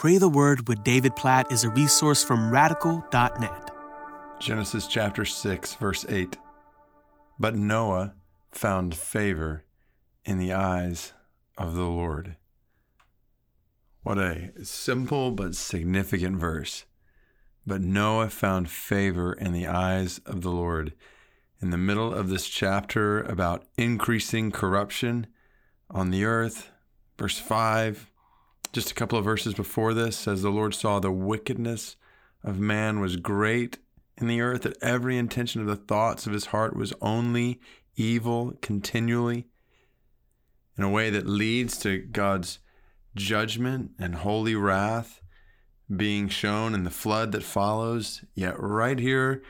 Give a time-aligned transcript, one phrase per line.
[0.00, 3.70] Pray the Word with David Platt is a resource from radical.net.
[4.40, 6.38] Genesis chapter 6, verse 8.
[7.38, 8.14] But Noah
[8.50, 9.64] found favor
[10.24, 11.12] in the eyes
[11.58, 12.38] of the Lord.
[14.02, 16.86] What a simple but significant verse.
[17.66, 20.94] But Noah found favor in the eyes of the Lord.
[21.60, 25.26] In the middle of this chapter about increasing corruption
[25.90, 26.70] on the earth,
[27.18, 28.09] verse 5,
[28.72, 31.96] just a couple of verses before this says, The Lord saw the wickedness
[32.42, 33.78] of man was great
[34.16, 37.60] in the earth, that every intention of the thoughts of his heart was only
[37.96, 39.46] evil continually,
[40.76, 42.58] in a way that leads to God's
[43.14, 45.20] judgment and holy wrath
[45.94, 48.24] being shown in the flood that follows.
[48.34, 49.42] Yet, right here,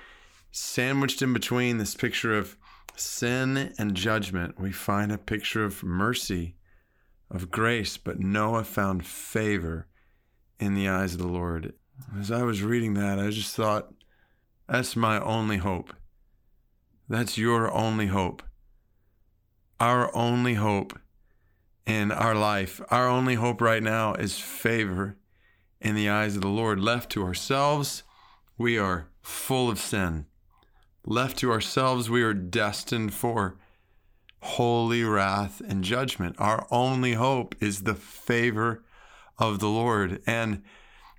[0.51, 2.57] sandwiched in between this picture of
[2.97, 6.57] sin and judgment, we find a picture of mercy,
[7.31, 7.97] of grace.
[7.97, 9.87] But Noah found favor
[10.59, 11.75] in the eyes of the Lord.
[12.19, 13.93] As I was reading that, I just thought,
[14.69, 15.93] that's my only hope.
[17.09, 18.43] That's your only hope.
[19.81, 20.99] Our only hope
[21.87, 22.81] in our life.
[22.91, 25.17] Our only hope right now is favor
[25.81, 26.79] in the eyes of the Lord.
[26.79, 28.03] Left to ourselves,
[28.57, 30.27] we are full of sin.
[31.05, 33.57] Left to ourselves, we are destined for
[34.43, 36.37] holy wrath and judgment.
[36.39, 38.85] Our only hope is the favor
[39.39, 40.23] of the Lord.
[40.27, 40.63] And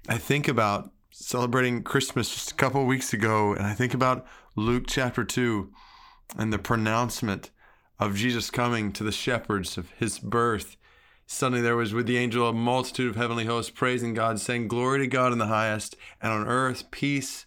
[0.07, 4.85] I think about celebrating Christmas just a couple weeks ago, and I think about Luke
[4.87, 5.71] chapter 2
[6.37, 7.51] and the pronouncement
[7.99, 10.77] of Jesus coming to the shepherds of his birth.
[11.27, 14.99] Suddenly there was with the angel a multitude of heavenly hosts praising God, saying, Glory
[14.99, 17.45] to God in the highest, and on earth peace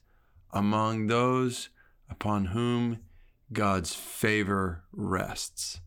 [0.52, 1.70] among those
[2.08, 3.00] upon whom
[3.52, 5.80] God's favor rests.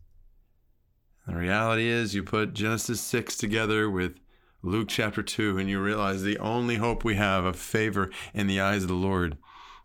[1.26, 4.18] The reality is, you put Genesis 6 together with
[4.62, 8.60] Luke chapter 2, and you realize the only hope we have of favor in the
[8.60, 9.36] eyes of the Lord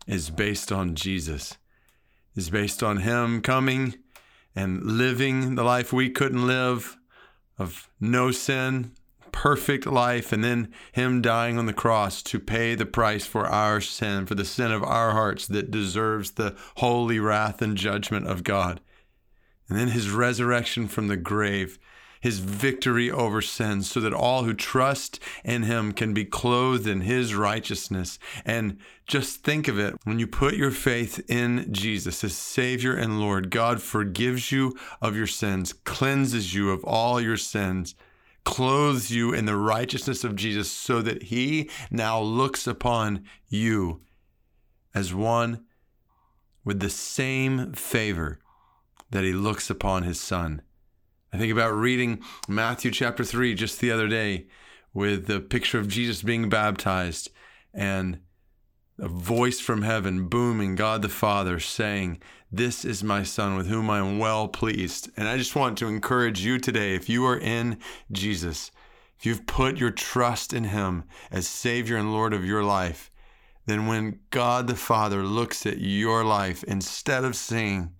[0.06, 1.58] is based on Jesus,
[2.34, 3.96] is based on Him coming
[4.56, 6.96] and living the life we couldn't live
[7.58, 8.92] of no sin,
[9.34, 13.80] perfect life, and then Him dying on the cross to pay the price for our
[13.80, 18.44] sin, for the sin of our hearts that deserves the holy wrath and judgment of
[18.44, 18.80] God.
[19.68, 21.78] And then His resurrection from the grave
[22.20, 27.02] his victory over sin, so that all who trust in him can be clothed in
[27.02, 28.18] his righteousness.
[28.46, 33.20] And just think of it when you put your faith in Jesus as Savior and
[33.20, 37.94] Lord, God forgives you of your sins, cleanses you of all your sins
[38.44, 44.02] clothes you in the righteousness of Jesus so that he now looks upon you
[44.94, 45.64] as one
[46.64, 48.38] with the same favor
[49.10, 50.62] that he looks upon his son.
[51.32, 54.46] I think about reading Matthew chapter 3 just the other day
[54.92, 57.30] with the picture of Jesus being baptized
[57.72, 58.20] and
[58.98, 62.20] a voice from heaven booming, God the Father saying,
[62.52, 65.10] This is my Son with whom I am well pleased.
[65.16, 67.78] And I just want to encourage you today if you are in
[68.12, 68.70] Jesus,
[69.18, 73.10] if you've put your trust in Him as Savior and Lord of your life,
[73.66, 77.94] then when God the Father looks at your life, instead of seeing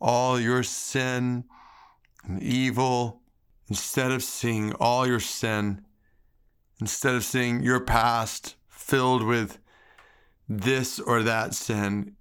[0.00, 1.44] all your sin,
[2.24, 3.22] and evil,
[3.68, 5.84] instead of seeing all your sin,
[6.80, 9.58] instead of seeing your past filled with
[10.48, 12.16] this or that sin,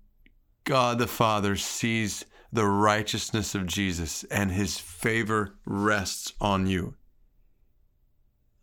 [0.63, 6.95] God the Father sees the righteousness of Jesus and his favor rests on you.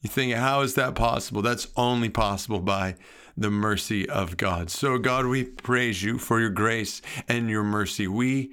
[0.02, 1.41] You think, how is that possible?
[1.41, 2.97] That's only possible by
[3.36, 4.70] the mercy of God.
[4.70, 8.06] So, God, we praise you for your grace and your mercy.
[8.06, 8.52] We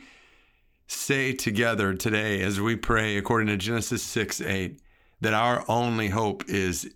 [0.88, 4.80] say together today as we pray according to Genesis 6 8
[5.22, 6.94] that our only hope is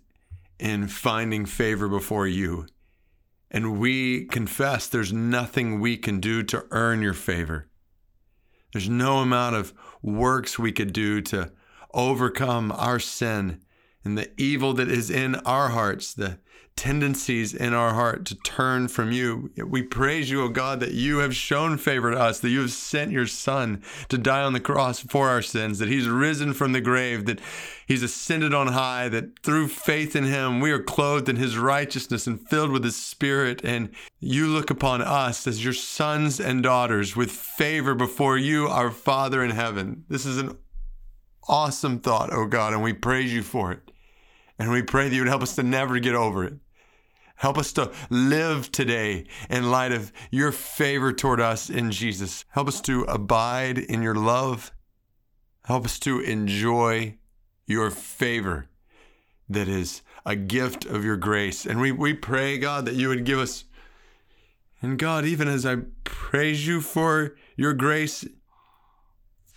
[0.58, 2.66] in finding favor before you.
[3.50, 7.68] And we confess there's nothing we can do to earn your favor.
[8.72, 11.52] There's no amount of works we could do to
[11.94, 13.62] overcome our sin
[14.06, 16.38] and the evil that is in our hearts, the
[16.76, 19.50] tendencies in our heart to turn from you.
[19.66, 22.70] We praise you, O God, that you have shown favor to us, that you have
[22.70, 26.72] sent your Son to die on the cross for our sins, that he's risen from
[26.72, 27.40] the grave, that
[27.86, 32.26] he's ascended on high, that through faith in him we are clothed in his righteousness
[32.26, 33.60] and filled with his Spirit.
[33.64, 33.90] And
[34.20, 39.42] you look upon us as your sons and daughters with favor before you, our Father
[39.42, 40.04] in heaven.
[40.08, 40.58] This is an
[41.48, 43.85] awesome thought, O God, and we praise you for it.
[44.58, 46.54] And we pray that you would help us to never get over it.
[47.36, 52.46] Help us to live today in light of your favor toward us in Jesus.
[52.48, 54.72] Help us to abide in your love.
[55.64, 57.18] Help us to enjoy
[57.66, 58.68] your favor
[59.48, 61.66] that is a gift of your grace.
[61.66, 63.64] And we, we pray, God, that you would give us.
[64.80, 68.24] And God, even as I praise you for your grace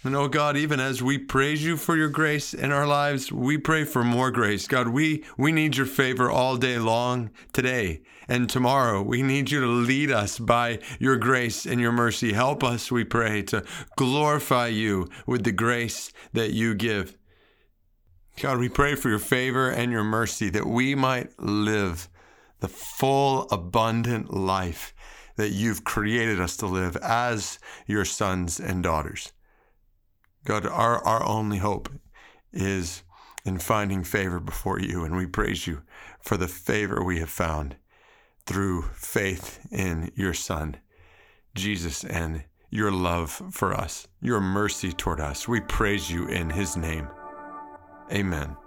[0.02, 3.58] and oh God, even as we praise you for your grace in our lives, we
[3.58, 4.66] pray for more grace.
[4.66, 9.02] God, we, we need your favor all day long today and tomorrow.
[9.02, 12.32] We need you to lead us by your grace and your mercy.
[12.32, 13.66] Help us, we pray, to
[13.98, 17.18] glorify you with the grace that you give.
[18.42, 22.08] God, we pray for your favor and your mercy that we might live
[22.62, 24.94] the full, abundant life
[25.36, 29.34] that you've created us to live as your sons and daughters.
[30.50, 31.90] God, our, our only hope
[32.52, 33.04] is
[33.46, 35.84] in finding favor before you, and we praise you
[36.22, 37.76] for the favor we have found
[38.48, 40.78] through faith in your Son,
[41.54, 45.48] Jesus, and your love for us, your mercy toward us.
[45.48, 47.08] We praise you in his name.
[48.12, 48.58] Amen.